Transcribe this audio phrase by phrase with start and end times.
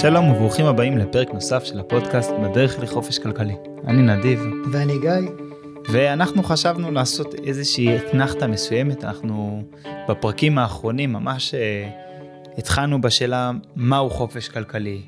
[0.00, 3.54] שלום וברוכים הבאים לפרק נוסף של הפודקאסט בדרך לחופש כלכלי.
[3.86, 4.40] אני נדיב.
[4.72, 5.30] ואני גיא.
[5.92, 9.64] ואנחנו חשבנו לעשות איזושהי אתנחתה מסוימת, אנחנו
[10.08, 11.90] בפרקים האחרונים ממש אה,
[12.58, 15.02] התחלנו בשאלה מהו חופש כלכלי,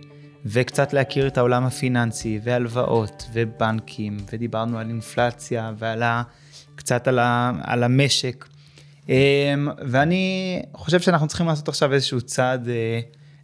[0.46, 6.22] וקצת להכיר את העולם הפיננסי, והלוואות, ובנקים, ודיברנו על אינפלציה, ועל ה,
[6.74, 8.48] קצת על, ה, על המשק.
[9.08, 9.54] אה,
[9.86, 13.00] ואני חושב שאנחנו צריכים לעשות עכשיו איזשהו צעד אה,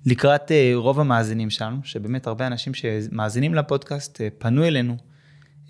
[0.09, 4.97] לקראת אה, רוב המאזינים שלנו, שבאמת הרבה אנשים שמאזינים לפודקאסט אה, פנו אלינו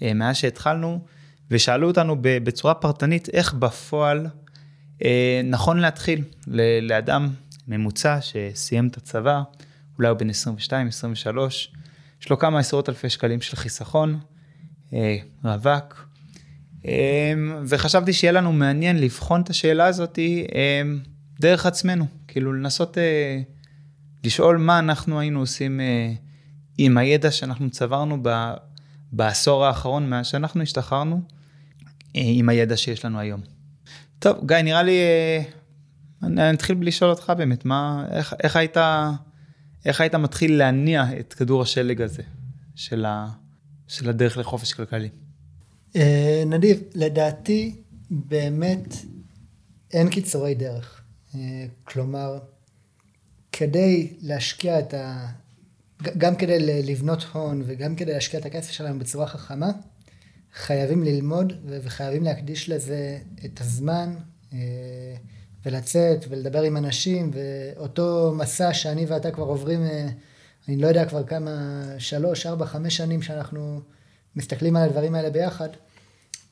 [0.02, 1.04] אה, מאז שהתחלנו,
[1.50, 4.26] ושאלו אותנו בצורה פרטנית איך בפועל
[5.44, 6.24] נכון להתחיל
[6.82, 7.28] לאדם
[7.68, 9.42] ממוצע שסיים את הצבא,
[9.98, 11.72] אולי הוא בן 22, 23,
[12.22, 14.18] יש לו כמה עשרות אלפי שקלים של חיסכון,
[15.44, 16.08] רווק,
[17.68, 20.18] וחשבתי שיהיה לנו מעניין לבחון את השאלה הזאת
[21.40, 22.96] דרך עצמנו, כאילו לנסות
[24.24, 26.12] לשאול מה אנחנו היינו עושים אה,
[26.78, 28.52] עם הידע שאנחנו צברנו ב,
[29.12, 31.20] בעשור האחרון מאז שאנחנו השתחררנו,
[32.16, 33.40] אה, עם הידע שיש לנו היום.
[34.18, 35.42] טוב, גיא, נראה לי, אה,
[36.22, 38.76] אני אתחיל בלשאול אותך באמת, מה, איך, איך היית,
[39.84, 42.22] איך היית מתחיל להניע את כדור השלג הזה
[42.74, 43.28] של, ה,
[43.88, 45.08] של הדרך לחופש כלכלי?
[45.96, 48.94] אה, נדיב, לדעתי באמת
[49.92, 51.02] אין קיצורי דרך.
[51.34, 52.38] אה, כלומר,
[53.58, 55.26] כדי להשקיע את ה...
[56.18, 59.70] גם כדי לבנות הון וגם כדי להשקיע את הכסף שלנו בצורה חכמה,
[60.54, 64.14] חייבים ללמוד וחייבים להקדיש לזה את הזמן
[64.52, 64.58] אה,
[65.66, 70.08] ולצאת ולדבר עם אנשים ואותו מסע שאני ואתה כבר עוברים, אה,
[70.68, 73.80] אני לא יודע כבר כמה, שלוש, ארבע, חמש שנים שאנחנו
[74.36, 75.68] מסתכלים על הדברים האלה ביחד.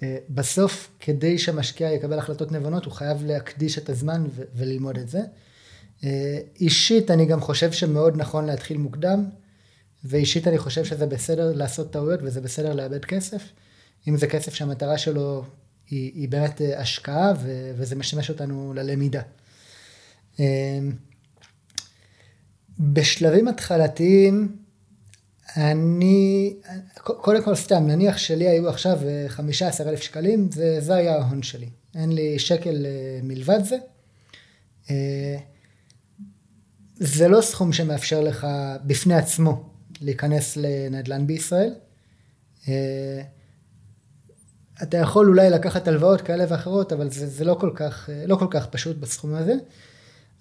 [0.02, 5.20] אה, בסוף, כדי שהמשקיע יקבל החלטות נבונות, הוא חייב להקדיש את הזמן וללמוד את זה.
[6.04, 9.24] אה, אישית אני גם חושב שמאוד נכון להתחיל מוקדם,
[10.04, 13.42] ואישית אני חושב שזה בסדר לעשות טעויות וזה בסדר לאבד כסף.
[14.08, 15.44] אם זה כסף שהמטרה שלו
[15.90, 19.22] היא, היא באמת אה, השקעה ו, וזה משמש אותנו ללמידה.
[20.40, 20.78] אה,
[22.78, 24.56] בשלבים התחלתיים,
[25.56, 26.56] אני,
[27.04, 28.98] קודם כל סתם, נניח שלי היו עכשיו
[29.28, 31.68] 15 אלף שקלים, זה, זה היה ההון שלי.
[31.94, 32.86] אין לי שקל
[33.22, 33.76] מלבד זה.
[36.98, 38.46] זה לא סכום שמאפשר לך
[38.84, 39.64] בפני עצמו
[40.00, 41.74] להיכנס לנדל"ן בישראל.
[42.68, 43.22] אה,
[44.82, 48.36] אתה יכול אולי לקחת הלוואות כאלה ואחרות, אבל זה, זה לא, כל כך, אה, לא
[48.36, 49.54] כל כך פשוט בסכום הזה.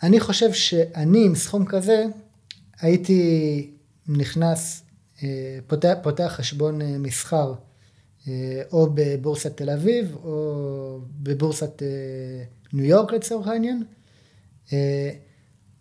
[0.04, 2.06] אני חושב שאני עם סכום כזה
[2.82, 3.72] הייתי
[4.08, 4.84] נכנס,
[5.24, 7.54] אה, פותח, פותח חשבון מסחר
[8.72, 11.82] או בבורסת תל אביב או בבורסת
[12.74, 13.84] ניו יורק לצורך העניין.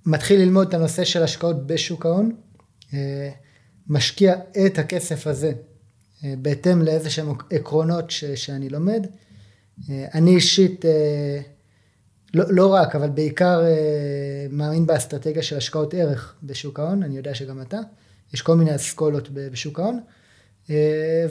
[0.06, 2.32] מתחיל ללמוד את הנושא של השקעות בשוק ההון,
[2.94, 3.30] אה,
[3.88, 4.34] משקיע
[4.66, 5.52] את הכסף הזה
[6.24, 9.06] אה, בהתאם לאיזה שהם עקרונות ש, שאני לומד.
[9.90, 10.84] אה, אני אישית,
[12.34, 13.62] לא, לא רק, אבל בעיקר
[14.50, 17.78] מאמין באסטרטגיה של השקעות ערך בשוק ההון, אני יודע שגם אתה,
[18.34, 20.00] יש כל מיני אסכולות בשוק ההון,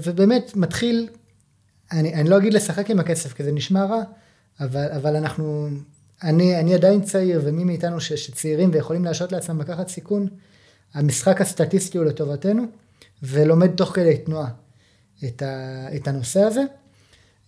[0.04, 1.10] ובאמת מתחיל,
[1.92, 4.04] אני, אני לא אגיד לשחק עם הכסף כי זה נשמע רע,
[4.60, 5.70] אבל, אבל אנחנו
[6.24, 10.28] אני, אני עדיין צעיר, ומי מאיתנו ש, שצעירים ויכולים להרשות לעצמם לקחת סיכון,
[10.94, 12.64] המשחק הסטטיסטי הוא לטובתנו,
[13.24, 14.50] ולומד תוך כדי תנועה
[15.26, 16.62] את, ה, את הנושא הזה.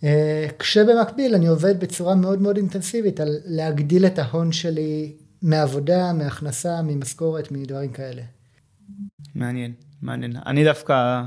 [0.04, 6.82] אה, כשבמקביל אני עובד בצורה מאוד מאוד אינטנסיבית על להגדיל את ההון שלי מעבודה, מהכנסה,
[6.82, 8.22] ממשכורת, מדברים כאלה.
[9.34, 9.72] מעניין,
[10.02, 10.36] מעניין.
[10.46, 11.22] אני דווקא,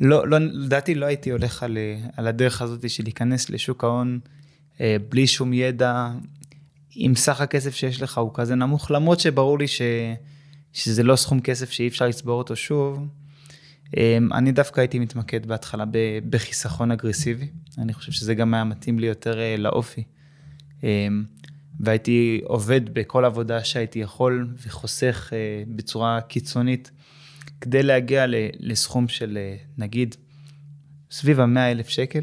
[0.00, 1.78] לא, לא, לדעתי לא הייתי הולך על,
[2.16, 4.20] על הדרך הזאת של להיכנס לשוק ההון.
[4.80, 6.08] אה, בלי שום ידע,
[6.96, 9.82] אם סך הכסף שיש לך הוא כזה נמוך, למרות שברור לי ש,
[10.72, 13.06] שזה לא סכום כסף שאי אפשר לצבור אותו שוב,
[13.96, 15.84] אה, אני דווקא הייתי מתמקד בהתחלה
[16.30, 17.48] בחיסכון אגרסיבי,
[17.78, 20.04] אני חושב שזה גם היה מתאים לי יותר אה, לאופי.
[21.80, 25.32] והייתי עובד בכל עבודה שהייתי יכול וחוסך
[25.68, 26.90] בצורה קיצונית
[27.60, 28.24] כדי להגיע
[28.60, 29.38] לסכום של
[29.78, 30.14] נגיד
[31.10, 32.20] סביב המאה אלף שקל.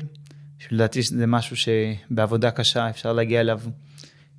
[0.69, 3.59] שלדעתי זה משהו שבעבודה קשה אפשר להגיע אליו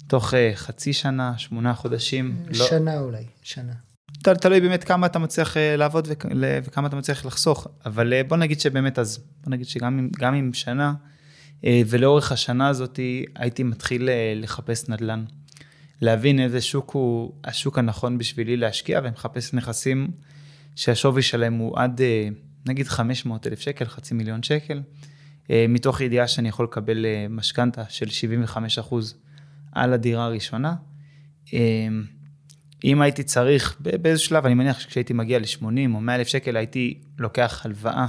[0.06, 2.36] תוך אה, חצי שנה, שמונה חודשים.
[2.52, 3.00] שנה לא...
[3.00, 3.72] אולי, שנה.
[4.22, 6.08] תל, תלוי באמת כמה אתה מצליח אה, לעבוד
[6.64, 10.52] וכמה אתה מצליח לחסוך, אבל אה, בוא נגיד שבאמת אז, בוא נגיד שגם עם, עם
[10.52, 10.94] שנה,
[11.86, 13.00] ולאורך השנה הזאת
[13.34, 15.24] הייתי מתחיל לחפש נדל"ן.
[16.00, 20.10] להבין איזה שוק הוא השוק הנכון בשבילי להשקיע, ומחפש נכסים
[20.76, 22.00] שהשווי שלהם הוא עד
[22.66, 24.80] נגיד 500 אלף שקל, חצי מיליון שקל.
[25.50, 28.06] אה, מתוך ידיעה שאני יכול לקבל אה, משכנתה של
[28.46, 28.94] 75%
[29.72, 30.74] על הדירה הראשונה.
[31.54, 31.88] אה,
[32.84, 35.64] אם הייתי צריך, באיזה שלב, אני מניח שכשהייתי מגיע ל-80
[35.94, 38.06] או 100 אלף שקל, הייתי לוקח הלוואה,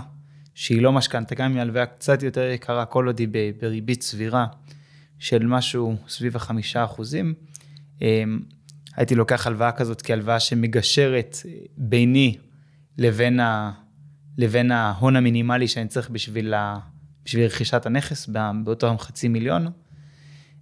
[0.53, 3.27] שהיא לא משכנתה, גם אם היא הלוואה קצת יותר יקרה, כל עוד היא
[3.59, 4.45] בריבית סבירה
[5.19, 7.33] של משהו סביב החמישה אחוזים.
[8.95, 11.37] הייתי לוקח הלוואה כזאת כהלוואה שמגשרת
[11.77, 12.37] ביני
[12.97, 13.71] לבין, ה,
[14.37, 16.79] לבין ההון המינימלי שאני צריך בשביל, ה,
[17.25, 18.29] בשביל רכישת הנכס,
[18.63, 19.67] באותו חצי מיליון.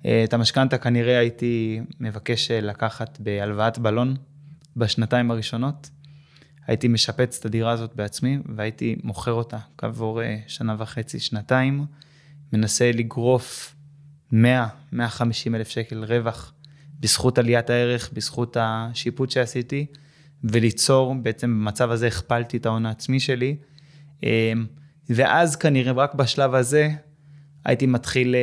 [0.05, 4.15] אה, את המשכנתה כנראה הייתי מבקש לקחת בהלוואת בלון
[4.77, 5.89] בשנתיים הראשונות.
[6.67, 11.85] הייתי משפץ את הדירה הזאת בעצמי והייתי מוכר אותה כעבור אה, שנה וחצי, שנתיים,
[12.53, 13.75] מנסה לגרוף
[14.33, 14.35] 100-150
[15.55, 16.53] אלף שקל רווח
[16.99, 19.85] בזכות עליית הערך, בזכות השיפוט שעשיתי,
[20.43, 23.55] וליצור, בעצם במצב הזה הכפלתי את ההון העצמי שלי.
[25.09, 26.89] אה, ואז כנראה רק בשלב הזה
[27.65, 28.35] הייתי מתחיל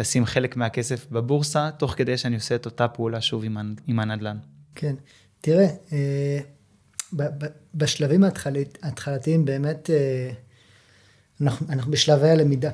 [0.00, 3.44] לשים חלק מהכסף בבורסה, תוך כדי שאני עושה את אותה פעולה שוב
[3.86, 4.36] עם, הנדל"ן.
[4.74, 4.94] כן,
[5.40, 6.38] תראה, אה,
[7.74, 8.24] בשלבים
[8.82, 10.30] ההתחלתיים באמת, אה,
[11.40, 12.70] אנחנו, בשלבי הלמידה.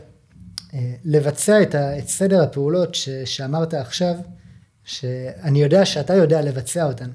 [0.74, 1.74] אה, לבצע את,
[2.06, 4.14] סדר הפעולות שאמרת עכשיו,
[4.84, 7.10] שאני יודע שאתה יודע לבצע אותן.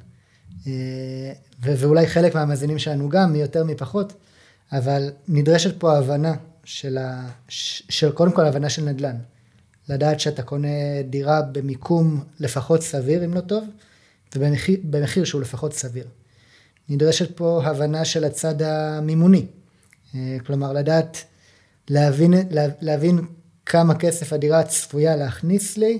[1.59, 4.13] ואולי חלק מהמאזינים שלנו גם, מי יותר מי פחות,
[4.71, 6.33] אבל נדרשת פה הבנה
[6.63, 9.15] של, ה, של קודם כל הבנה של נדל"ן.
[9.89, 10.67] לדעת שאתה קונה
[11.09, 13.63] דירה במיקום לפחות סביר, אם לא טוב,
[14.35, 16.05] ובמחיר שהוא לפחות סביר.
[16.89, 19.45] נדרשת פה הבנה של הצד המימוני.
[20.15, 21.17] אה, כלומר, לדעת,
[21.89, 22.33] להבין,
[22.81, 23.19] להבין
[23.65, 25.99] כמה כסף הדירה צפויה להכניס לי,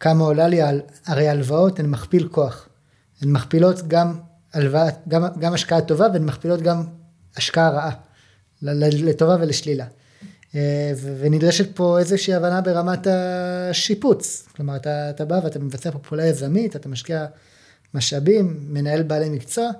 [0.00, 0.60] כמה עולה לי,
[1.06, 2.68] הרי הלוואות הן מכפיל כוח.
[3.20, 4.18] הן מכפילות גם,
[4.52, 6.84] הלוואה, גם, גם השקעה טובה והן מכפילות גם
[7.36, 7.90] השקעה רעה,
[8.62, 9.86] לטובה ולשלילה.
[10.54, 14.48] אה, ונדרשת פה איזושהי הבנה ברמת השיפוץ.
[14.56, 17.26] כלומר, אתה, אתה בא ואתה מבצע פה פעולה יזמית, אתה משקיע
[17.94, 19.70] משאבים, מנהל בעלי מקצוע.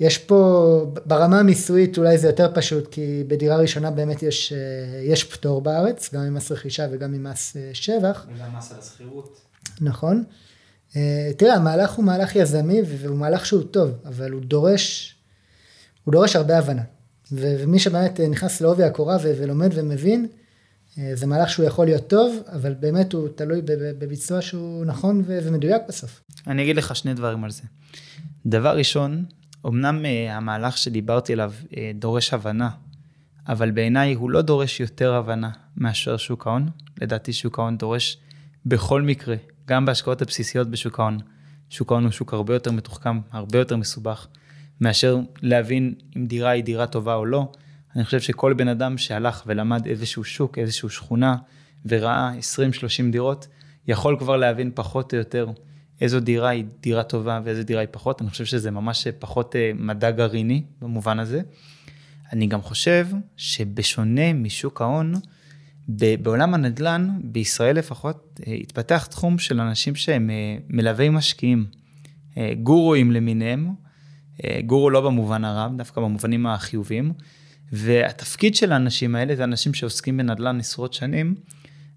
[0.00, 5.24] יש פה, ברמה המיסויית אולי זה יותר פשוט, כי בדירה ראשונה באמת יש, אה, יש
[5.24, 8.26] פטור בארץ, גם ממס רכישה וגם ממס אה, שבח.
[8.34, 9.40] וגם מס על השכירות.
[9.80, 10.24] נכון.
[11.36, 15.14] תראה, המהלך הוא מהלך יזמי והוא מהלך שהוא טוב, אבל הוא דורש,
[16.04, 16.82] הוא דורש הרבה הבנה.
[17.32, 20.26] ומי שבאמת אה, נכנס לעובי הקורה ולומד ומבין,
[20.98, 23.60] אה, זה מהלך שהוא יכול להיות טוב, אבל באמת הוא תלוי
[23.98, 26.20] בביצוע שהוא נכון ומדויק בסוף.
[26.46, 27.62] אני אגיד לך שני דברים על זה.
[28.46, 29.24] דבר ראשון,
[29.66, 31.52] אמנם אה, המהלך שדיברתי עליו
[31.94, 32.70] דורש הבנה,
[33.48, 36.68] אבל בעיניי הוא לא דורש יותר הבנה מאשר שוק ההון.
[37.00, 38.18] לדעתי שוק ההון דורש
[38.66, 41.18] בכל מקרה, גם בהשקעות הבסיסיות בשוק ההון.
[41.70, 44.26] שוק ההון הוא שוק הרבה יותר מתוחכם, הרבה יותר מסובך.
[44.82, 47.52] מאשר להבין אם דירה היא דירה טובה או לא.
[47.96, 51.36] אני חושב שכל בן אדם שהלך ולמד איזשהו שוק, איזשהו שכונה,
[51.86, 52.32] וראה
[53.08, 53.46] 20-30 דירות,
[53.88, 55.46] יכול כבר להבין פחות או יותר
[56.00, 58.22] איזו דירה היא דירה טובה ואיזו דירה היא פחות.
[58.22, 61.40] אני חושב שזה ממש פחות אה, מדע גרעיני במובן הזה.
[62.32, 63.06] אני גם חושב
[63.36, 65.14] שבשונה משוק ההון,
[65.88, 71.66] בעולם הנדל"ן, בישראל לפחות, אה, התפתח תחום של אנשים שהם אה, מלווי משקיעים,
[72.62, 73.68] גורואים למיניהם,
[74.66, 77.12] גורו לא במובן הרע, דווקא במובנים החיוביים.
[77.72, 81.34] והתפקיד של האנשים האלה זה אנשים שעוסקים בנדל"ן עשרות שנים,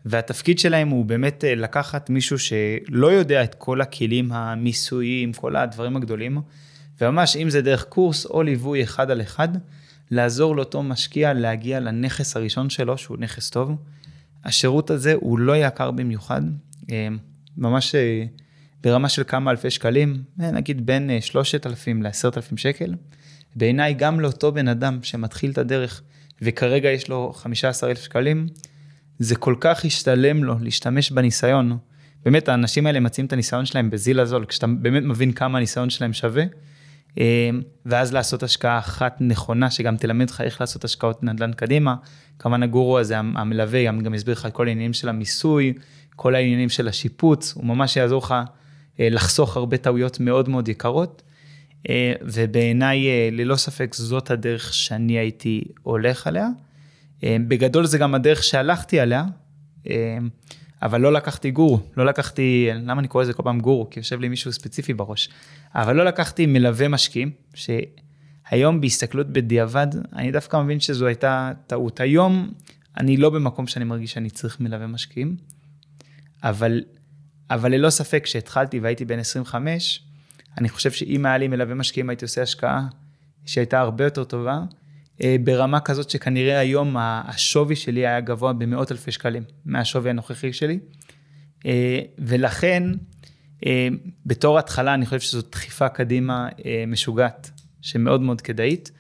[0.05, 5.95] והתפקיד שלהם הוא באמת אה, לקחת מישהו שלא יודע את כל הכלים המיסויים, כל הדברים
[5.95, 6.38] הגדולים,
[7.01, 9.50] וממש אם זה דרך קורס או ליווי אחד על אחד,
[10.12, 13.71] לעזור לאותו משקיע להגיע לנכס הראשון שלו, שהוא נכס טוב.
[14.43, 16.41] השירות הזה הוא לא יקר במיוחד,
[16.91, 17.07] אה,
[17.57, 17.95] ממש
[18.86, 22.96] ברמה של כמה אלפי שקלים, אה, נגיד בין 3,000 אה, ל-10,000 שקל.
[23.56, 26.01] בעיניי גם לאותו בן אדם שמתחיל את הדרך
[26.42, 28.48] וכרגע יש לו 15,000 שקלים,
[29.20, 31.77] זה כל כך השתלם לו להשתמש בניסיון.
[32.25, 36.13] באמת האנשים האלה מציעים את הניסיון שלהם בזיל הזול, כשאתה באמת מבין כמה הניסיון שלהם
[36.13, 36.44] שווה,
[37.20, 37.50] אה,
[37.86, 41.96] ואז לעשות השקעה אחת נכונה, שגם תלמד לך איך לעשות השקעות נדל"ן קדימה.
[42.39, 45.74] כמובן הגורו הזה, המלווה, גם, גם יסביר לך את כל העניינים של המיסוי,
[46.15, 48.36] כל העניינים של השיפוץ, הוא ממש יעזור לך
[48.99, 51.21] לחסוך הרבה טעויות מאוד מאוד יקרות.
[51.89, 56.47] אה, ובעיניי, אה, ללא ספק, זאת הדרך שאני הייתי הולך עליה.
[57.23, 59.25] בגדול זה גם הדרך שהלכתי עליה,
[60.81, 63.89] אבל לא לקחתי גורו, לא לקחתי, למה אני קורא לזה כל פעם גורו?
[63.89, 65.29] כי יושב לי מישהו ספציפי בראש.
[65.75, 71.99] אבל לא לקחתי מלווה משקיעים, שהיום בהסתכלות בדיעבד, אני דווקא מבין שזו הייתה טעות.
[71.99, 72.51] היום
[72.97, 75.35] אני לא במקום שאני מרגיש שאני צריך מלווה משקיעים,
[76.43, 76.81] אבל
[77.49, 80.03] אבל ללא ספק, כשהתחלתי והייתי בן 25,
[80.57, 82.87] אני חושב שאם היה לי מלווה משקיעים, הייתי עושה השקעה
[83.45, 84.59] שהייתה הרבה יותר טובה,
[85.23, 90.79] אה, ברמה כזאת שכנראה היום השווי שלי היה גבוה במאות אלפי שקלים מהשווי הנוכחי שלי.
[91.65, 92.83] אה, ולכן,
[93.65, 93.87] אה,
[94.25, 96.47] בתור התחלה אני חושב שזו דחיפה קדימה
[96.87, 98.91] משוגעת, שמאוד מאוד כדאית.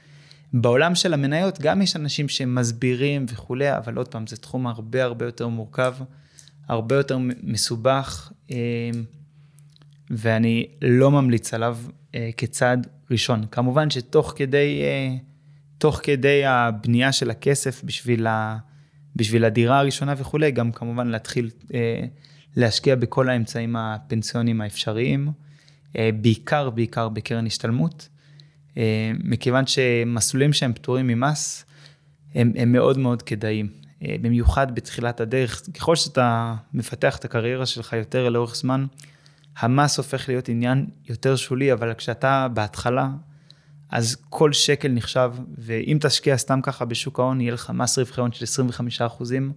[0.53, 5.25] בעולם של המניות גם יש אנשים שמסבירים וכולי, אבל עוד פעם, זה תחום הרבה הרבה
[5.25, 5.95] יותר מורכב,
[6.67, 8.55] הרבה יותר מסובך, אה,
[10.09, 11.77] ואני לא ממליץ עליו
[12.37, 13.45] כצעד ראשון.
[13.51, 14.81] כמובן שתוך כדי,
[15.77, 18.57] תוך כדי הבנייה של הכסף בשביל, ה,
[19.15, 21.49] בשביל הדירה הראשונה וכולי, גם כמובן להתחיל
[22.55, 25.31] להשקיע בכל האמצעים הפנסיוניים האפשריים,
[25.97, 28.09] אה, בעיקר, בעיקר בקרן השתלמות,
[28.77, 31.65] אה, מכיוון שמסלולים שהם פטורים ממס,
[32.35, 33.69] הם, הם מאוד מאוד כדאיים.
[34.03, 38.85] אה, במיוחד בתחילת הדרך, ככל שאתה מפתח את הקריירה שלך יותר לאורך זמן,
[39.57, 43.09] המס הופך להיות עניין יותר שולי, אבל כשאתה בהתחלה,
[43.89, 48.31] אז כל שקל נחשב, ואם תשקיע סתם ככה בשוק ההון, יהיה לך מס רווחי הון
[48.31, 49.51] של 25 אחוזים,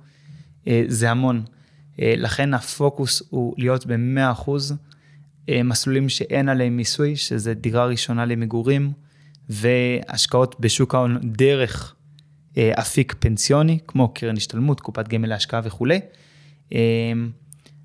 [0.89, 1.45] זה המון.
[2.03, 4.51] אה, לכן הפוקוס הוא להיות ב-100%
[5.49, 8.93] אה, מסלולים שאין עליהם מיסוי, שזה דירה ראשונה למגורים,
[9.49, 11.98] והשקעות בשוק ההון דרך אה,
[12.59, 16.01] אפיק פנסיוני, כמו קרן השתלמות, קופת גמל להשקעה וכולי.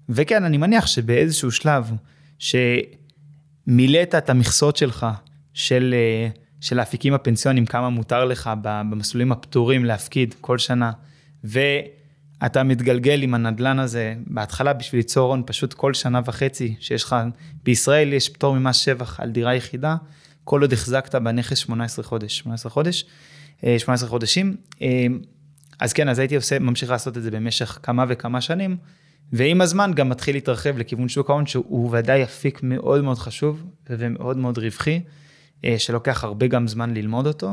[0.09, 1.91] וכן, אני מניח שבאיזשהו שלב
[2.39, 5.07] שמילאת את המכסות שלך
[5.53, 5.95] של,
[6.61, 10.91] של האפיקים הפנסיוניים, כמה מותר לך במסלולים הפטורים להפקיד כל שנה,
[11.43, 11.59] ו...
[12.45, 17.15] אתה מתגלגל עם הנדלן הזה, בהתחלה בשביל ליצור הון, פשוט כל שנה וחצי שיש לך,
[17.63, 19.95] בישראל יש פטור ממס שבח על דירה יחידה,
[20.43, 23.05] כל עוד החזקת בנכס 18 חודש, 18 חודש,
[23.77, 24.55] 18 אה, חודשים.
[24.81, 25.05] אה,
[25.79, 28.77] אז כן, אז הייתי עושה, ממשיך לעשות את זה במשך כמה וכמה שנים,
[29.33, 34.37] ועם הזמן גם מתחיל להתרחב לכיוון שוק ההון, שהוא ודאי אפיק מאוד מאוד חשוב ומאוד
[34.37, 35.01] מאוד רווחי,
[35.65, 37.51] אה, שלוקח הרבה גם זמן ללמוד אותו,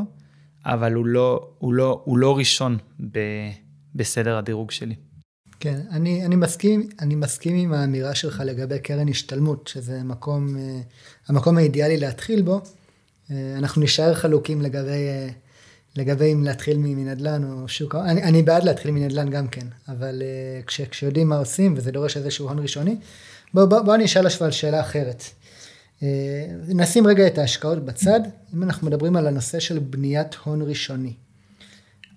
[0.65, 2.79] אבל הוא לא, הוא לא, הוא לא ראשון
[3.13, 3.19] ב...
[3.95, 4.95] בסדר הדירוג שלי.
[5.61, 10.57] כן, אני, אני, מסכים, אני מסכים עם האמירה שלך לגבי קרן השתלמות, שזה מקום,
[11.29, 12.61] המקום האידיאלי להתחיל בו.
[13.31, 15.07] אנחנו נשאר חלוקים לגבי,
[15.97, 18.09] לגבי אם להתחיל מנדל"ן או שוק ההון.
[18.09, 20.23] אני, אני בעד להתחיל מנדל"ן גם כן, אבל
[20.67, 22.97] כש, כשיודעים מה עושים וזה דורש איזשהו הון ראשוני,
[23.55, 25.25] בוא, בוא, בוא אני אשאל על שאלה אחרת.
[26.69, 28.21] נשים רגע את ההשקעות בצד,
[28.55, 31.13] אם אנחנו מדברים על הנושא של בניית הון ראשוני.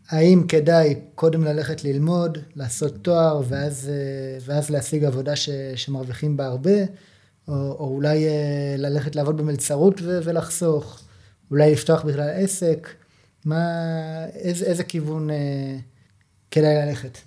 [0.09, 6.45] האם כדאי קודם ללכת ללמוד, לעשות תואר, ואז, אה, ואז להשיג עבודה ש, שמרוויחים בה
[6.45, 6.79] הרבה,
[7.47, 11.01] או, או אולי אה, ללכת לעבוד במלצרות ו, ולחסוך,
[11.51, 12.87] אולי לפתוח בכלל עסק,
[13.45, 13.65] מה,
[14.33, 15.77] איזה, איזה כיוון אה,
[16.51, 17.17] כדאי ללכת?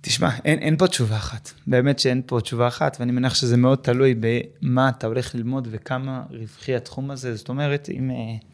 [0.00, 1.50] תשמע, אין, אין פה תשובה אחת.
[1.66, 6.22] באמת שאין פה תשובה אחת, ואני מניח שזה מאוד תלוי במה אתה הולך ללמוד וכמה
[6.30, 7.36] רווחי התחום הזה.
[7.36, 8.10] זאת אומרת, אם...
[8.10, 8.48] אה,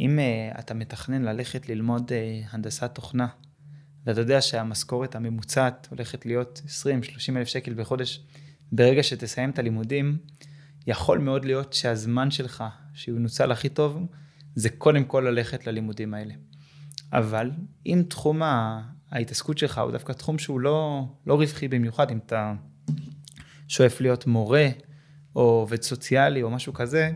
[0.00, 3.26] אם uh, אתה מתכנן ללכת ללמוד uh, הנדסת תוכנה,
[4.06, 8.20] ואתה יודע שהמשכורת הממוצעת הולכת להיות 20-30 אלף שקל בחודש,
[8.72, 10.16] ברגע שתסיים את הלימודים,
[10.86, 14.06] יכול מאוד להיות שהזמן שלך, שהוא נוצל הכי טוב,
[14.58, 16.34] זה קודם כל ללכת ללימודים האלה.
[17.12, 17.50] אבל
[17.86, 18.42] אם תחום
[19.10, 22.54] ההתעסקות שלך הוא דווקא תחום שהוא לא, לא רווחי במיוחד, אם אתה
[23.68, 24.68] שואף להיות מורה
[25.36, 27.12] או עובד סוציאלי או משהו כזה,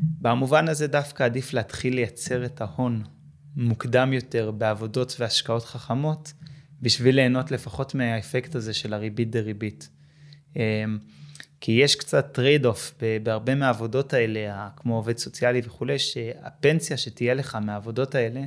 [0.00, 3.02] במובן הזה דווקא עדיף להתחיל לייצר את ההון
[3.56, 6.32] מוקדם יותר בעבודות והשקעות חכמות,
[6.82, 9.88] בשביל ליהנות לפחות מהאפקט הזה של הריבית דריבית.
[11.64, 17.58] כי יש קצת trade off בהרבה מהעבודות האלה, כמו עובד סוציאלי וכולי, שהפנסיה שתהיה לך
[17.64, 18.40] מהעבודות האלה,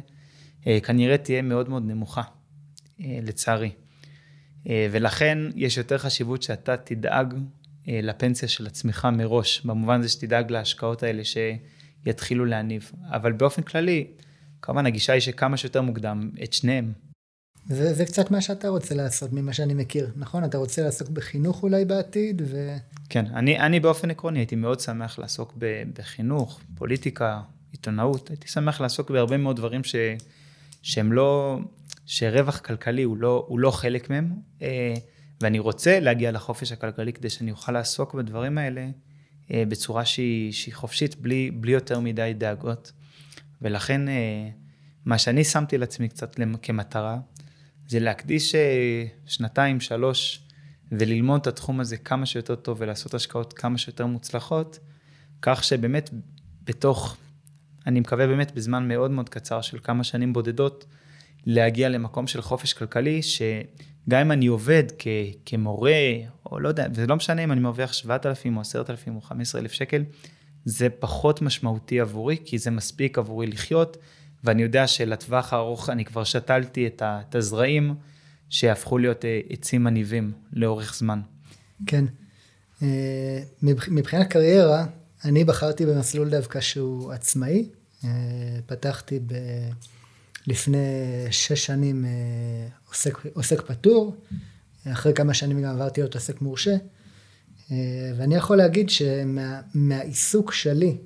[0.67, 2.22] אה, כנראה תהיה מאוד מאוד נמוכה,
[3.01, 3.72] אה, לצערי.
[4.69, 7.34] אה, ולכן יש יותר חשיבות שאתה תדאג
[7.88, 12.91] לפנסיה של עצמך מראש, במובן הזה שתדאג להשקעות האלה שיתחילו להניב.
[13.12, 14.07] אבל באופן כללי,
[14.62, 16.93] כמובן הגישה היא שכמה שיותר מוקדם, את שניהם.
[17.69, 20.43] זה, זה קצת מה שאתה רוצה לעשות, ממה שאני מכיר, נכון?
[20.43, 22.41] אתה רוצה לעסוק בחינוך אולי בעתיד?
[22.45, 22.75] ו...
[23.10, 27.41] כן, אני, אני באופן עקרוני הייתי מאוד שמח לעסוק ב, בחינוך, פוליטיקה,
[27.72, 29.95] עיתונאות, הייתי שמח לעסוק בהרבה מאוד דברים ש,
[30.81, 31.60] שהם לא,
[32.05, 34.31] שרווח כלכלי הוא לא, הוא לא חלק מהם.
[34.62, 34.93] אה,
[35.41, 38.88] ואני רוצה להגיע לחופש הכלכלי כדי שאני אוכל לעסוק בדברים האלה
[39.51, 42.91] אה, בצורה שהיא, שהיא חופשית, בלי, בלי יותר מדי דאגות.
[43.62, 44.50] ולכן אה,
[45.05, 47.19] מה שאני שמתי לעצמי קצת כמטרה,
[47.88, 50.39] זה להקדיש אה, שנתיים, שלוש,
[50.92, 54.80] וללמוד את התחום הזה כמה שיותר טוב ולעשות השקעות כמה שיותר מוצלחות,
[55.42, 56.10] כך שבאמת
[56.63, 57.18] בתוך,
[57.88, 60.86] אני מקווה באמת בזמן מאוד מאוד קצר של כמה שנים בודדות,
[61.46, 63.42] להגיע למקום של חופש כלכלי, ש...
[64.10, 65.08] גם אם אני עובד כ,
[65.46, 65.92] כמורה,
[66.46, 70.04] או לא יודע, וזה לא משנה אם אני מרוויח 7,000 או 10,000 או 15,000 שקל,
[70.65, 73.98] זה פחות משמעותי עבורי, כי זה מספיק עבורי לחיות,
[74.46, 77.96] ואני יודע שלטווח הארוך אני כבר שתלתי את הזרעים
[78.50, 81.22] שיהפכו להיות אה, עצים מניבים לאורך זמן.
[81.88, 82.06] כן.
[83.88, 84.86] מבחינת קריירה,
[85.25, 87.70] אני בחרתי במסלול דווקא שהוא עצמאי.
[88.66, 89.34] פתחתי ב...
[90.48, 90.78] לפני
[91.32, 92.06] שש שנים
[92.90, 94.16] עוסק, עוסק פטור,
[94.88, 96.75] אחרי כמה שנים גם עברתי להיות עוסק מורשה.
[98.18, 100.98] ואני יכול להגיד שמהעיסוק שמה, שלי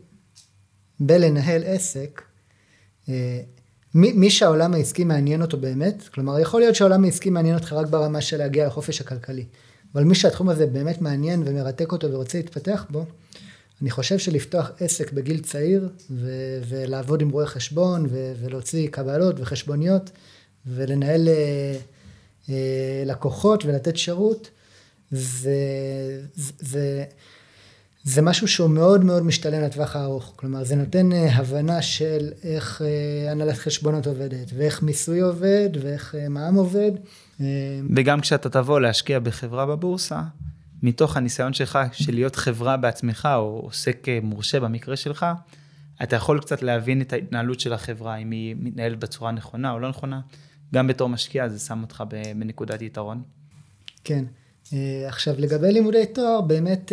[1.00, 2.22] בלנהל עסק,
[3.95, 7.87] מי, מי שהעולם העסקי מעניין אותו באמת, כלומר יכול להיות שהעולם העסקי מעניין אותך רק
[7.87, 9.45] ברמה של להגיע לחופש הכלכלי,
[9.93, 13.05] אבל מי שהתחום הזה באמת מעניין ומרתק אותו ורוצה להתפתח בו,
[13.81, 20.11] אני חושב שלפתוח עסק בגיל צעיר ו- ולעבוד עם רואי חשבון ו- ולהוציא קבלות וחשבוניות
[20.65, 22.49] ולנהל uh, uh,
[23.05, 24.49] לקוחות ולתת שירות,
[25.11, 25.53] זה,
[26.35, 27.03] זה,
[28.03, 30.34] זה משהו שהוא מאוד מאוד משתלם לטווח הארוך.
[30.36, 36.15] כלומר, זה נותן אה, הבנה של איך אה, הנהלת חשבונות עובדת, ואיך מיסוי עובד, ואיך
[36.15, 36.91] אה, מע"מ עובד.
[37.96, 40.22] וגם כשאתה תבוא להשקיע בחברה בבורסה,
[40.84, 45.25] מתוך הניסיון שלך של להיות חברה בעצמך, או עוסק מורשה במקרה שלך,
[46.03, 49.89] אתה יכול קצת להבין את ההתנהלות של החברה, אם היא מתנהלת בצורה נכונה או לא
[49.89, 50.22] נכונה.
[50.74, 52.03] גם בתור משקיע זה שם אותך
[52.36, 53.22] בנקודת יתרון.
[54.03, 54.25] כן.
[55.08, 56.91] עכשיו, לגבי לימודי תואר, באמת...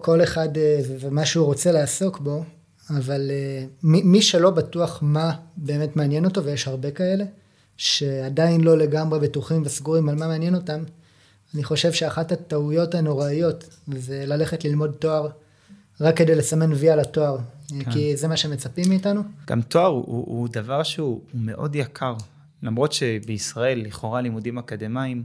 [0.00, 2.44] כל, אחד אה, ומה שהוא רוצה לעסוק בו,
[2.90, 7.24] אבל אה, מי, מי שלא בטוח מה באמת מעניין אותו, ויש הרבה כאלה,
[7.76, 10.82] שעדיין לא לגמרי בטוחים וסגורים על מה מעניין אותם,
[11.54, 15.28] אני חושב שאחת הטעויות הנוראיות זה ללכת ללמוד תואר
[16.00, 17.38] רק כדי לסמן וי על התואר,
[17.68, 17.90] כן.
[17.90, 19.22] כי זה מה שמצפים מאיתנו.
[19.46, 22.14] גם תואר הוא, הוא דבר שהוא מאוד יקר,
[22.62, 25.22] למרות שבישראל לכאורה לימודים אקדמיים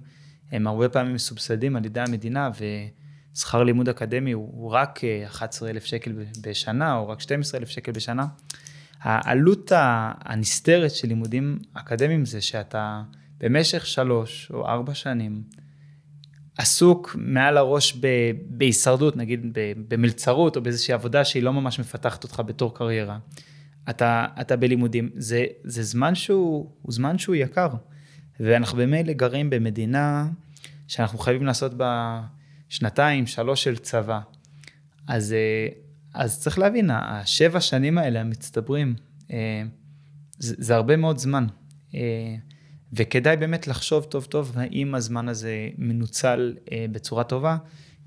[0.52, 2.64] הם הרבה פעמים מסובסדים על ידי המדינה, ו...
[3.36, 8.26] שכר לימוד אקדמי הוא, הוא רק 11,000 אה, שקל בשנה, או רק 12,000 שקל בשנה.
[9.02, 9.72] העלות
[10.26, 13.02] הנסתרת של לימודים אקדמיים זה שאתה
[13.38, 15.44] במשך שלוש או ארבע שנים
[16.58, 18.08] עסוק מעל הראש ב,
[18.46, 19.58] בהישרדות, נגיד
[19.88, 23.20] במלצרות או באיזושהי עבודה שהיא לא ממש מפתחת אותך בתור קריירה.
[23.90, 27.70] אתה, אתה בלימודים, זה, זה זמן שהוא, זמן שהוא יקר.
[28.40, 30.28] ואנחנו במילא גרים במדינה
[30.88, 32.22] שאנחנו חייבים לעשות בה
[32.70, 34.20] שנתיים, שלוש של צבא.
[35.08, 35.68] אז, אה,
[36.14, 38.96] אז צריך להבין, השבע שנים האלה המצטברים,
[39.32, 39.64] אה,
[40.40, 41.48] זה, זה הרבה מאוד זמן.
[41.96, 42.36] אה,
[42.94, 46.56] וכדאי באמת לחשוב טוב טוב האם הזמן הזה מנוצל
[46.92, 47.58] בצורה טובה,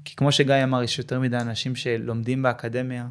[0.04, 3.08] כי כמו שגיא אמר, יש יותר מדי אנשים שלומדים באקדמיה,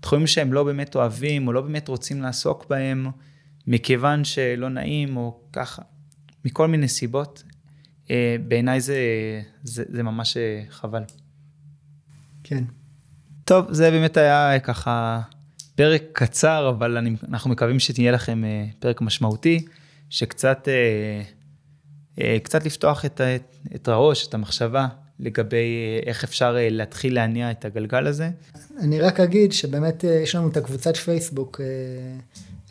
[0.00, 3.06] תחומים שהם לא באמת אוהבים או לא באמת רוצים לעסוק בהם,
[3.66, 5.82] מכיוון שלא נעים או ככה,
[6.44, 7.42] מכל מיני סיבות.
[8.10, 8.96] אה, בעיניי זה,
[9.62, 11.02] זה, זה ממש אה, חבל.
[12.42, 12.64] כן.
[13.44, 15.20] טוב, זה באמת היה ככה
[15.74, 19.64] פרק קצר, אבל אני, אנחנו מקווים שתהיה לכם אה, פרק משמעותי,
[20.10, 20.68] שקצת
[22.42, 24.86] קצת לפתוח את, את, את הראש, את המחשבה,
[25.20, 28.30] לגבי איך אפשר להתחיל להניע את הגלגל הזה.
[28.78, 31.60] אני רק אגיד שבאמת יש לנו את הקבוצת פייסבוק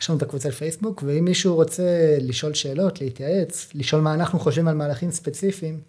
[0.03, 4.67] יש לנו את הקבוצה פייסבוק, ואם מישהו רוצה לשאול שאלות, להתייעץ, לשאול מה אנחנו חושבים
[4.67, 5.81] על מהלכים ספציפיים,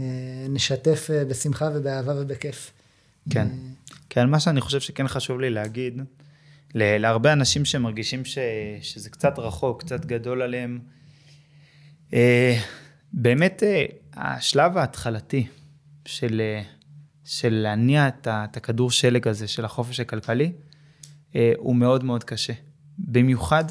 [0.00, 0.04] אה,
[0.48, 2.72] נשתף אה, בשמחה ובאהבה ובכיף.
[3.30, 3.48] כן,
[4.10, 6.02] כן, מה שאני חושב שכן חשוב לי להגיד,
[6.74, 8.38] להרבה אנשים שמרגישים ש,
[8.80, 10.78] שזה קצת רחוק, קצת גדול עליהם,
[12.14, 12.60] אה,
[13.12, 13.62] באמת
[14.14, 15.46] השלב ההתחלתי
[16.04, 16.42] של,
[17.24, 20.52] של להניע את הכדור שלג הזה של החופש הכלכלי,
[21.56, 22.52] הוא מאוד מאוד קשה.
[22.98, 23.64] במיוחד,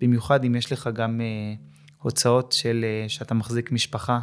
[0.00, 4.20] במיוחד אם יש לך גם uh, הוצאות של, uh, שאתה מחזיק משפחה,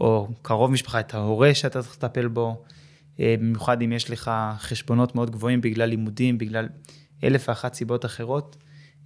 [0.00, 2.64] או קרוב משפחה, את ההורה שאתה צריך לטפל בו,
[3.16, 6.68] uh, במיוחד אם יש לך חשבונות מאוד גבוהים בגלל לימודים, בגלל
[7.24, 8.56] אלף ואחת סיבות אחרות.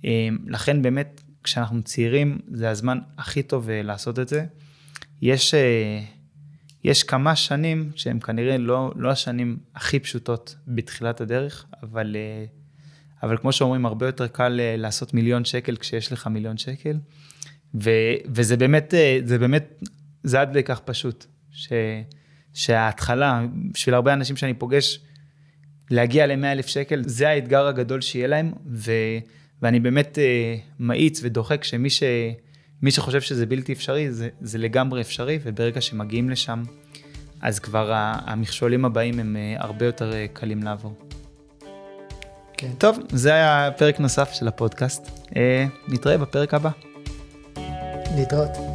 [0.03, 0.05] Uh,
[0.47, 4.45] לכן באמת, כשאנחנו צעירים, זה הזמן הכי טוב uh, לעשות את זה.
[5.23, 5.57] יש, uh,
[6.85, 12.17] יש כמה שנים שהן כנראה לא, לא השנים הכי פשוטות בתחילת הדרך, אבל...
[12.17, 12.58] Uh,
[13.22, 16.96] אבל כמו שאומרים, הרבה יותר קל אה, לעשות מיליון שקל כשיש לך מיליון שקל.
[17.74, 17.90] ו,
[18.26, 19.83] וזה באמת, אה, זה באמת,
[20.22, 21.26] זה עד כדי כך פשוט.
[21.50, 21.72] ש,
[22.54, 25.00] שההתחלה, בשביל הרבה אנשים שאני פוגש,
[25.90, 28.92] להגיע ל-100 אלף שקל, זה האתגר הגדול שיהיה להם, ו,
[29.62, 32.02] ואני באמת uh, מאיץ ודוחק שמי ש,
[32.83, 36.62] מי שחושב שזה בלתי אפשרי, זה, זה לגמרי אפשרי, וברגע שמגיעים לשם,
[37.40, 41.08] אז כבר המכשולים הבאים הם הרבה יותר קלים לעבור.
[42.59, 42.71] כן.
[42.79, 45.11] טוב, זה היה פרק נוסף של הפודקאסט.
[45.37, 46.71] אה, נתראה בפרק הבא.
[48.16, 48.67] להתראות.